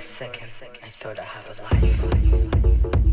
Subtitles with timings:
[0.00, 0.48] second,
[0.82, 3.03] I thought I have a life.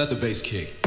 [0.00, 0.79] Let the bass kick.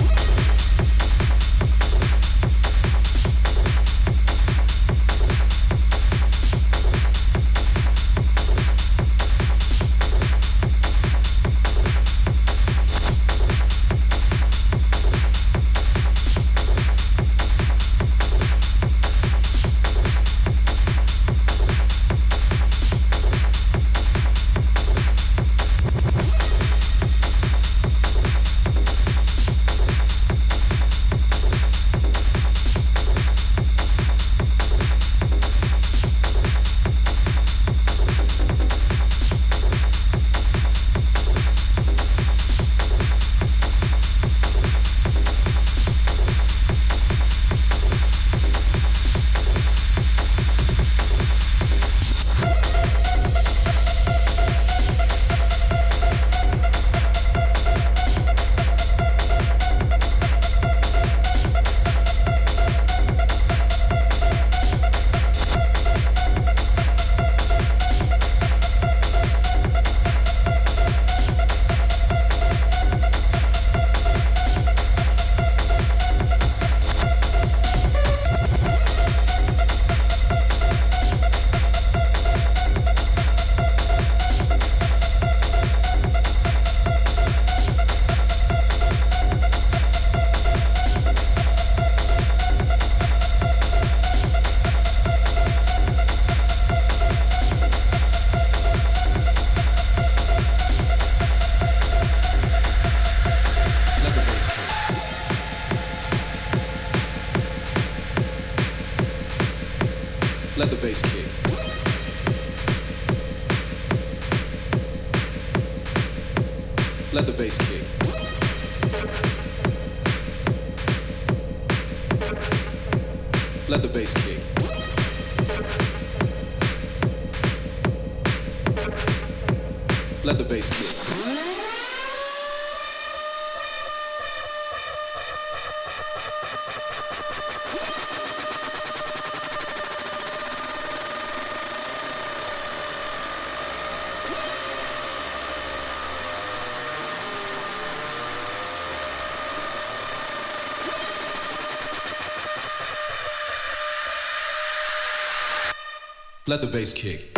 [156.54, 157.33] Let the bass kick.